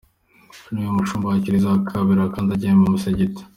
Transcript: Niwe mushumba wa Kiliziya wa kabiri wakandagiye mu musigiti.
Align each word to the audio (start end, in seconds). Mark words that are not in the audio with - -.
Niwe 0.71 0.89
mushumba 0.97 1.25
wa 1.27 1.39
Kiliziya 1.43 1.71
wa 1.73 1.79
kabiri 1.89 2.19
wakandagiye 2.21 2.71
mu 2.79 2.85
musigiti. 2.93 3.41